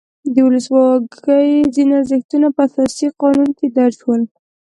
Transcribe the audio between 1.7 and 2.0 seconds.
ځینې